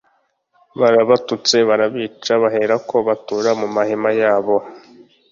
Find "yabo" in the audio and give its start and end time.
4.21-4.55